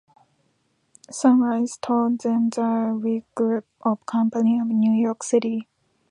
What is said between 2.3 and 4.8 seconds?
to The Wicks Group of Companies of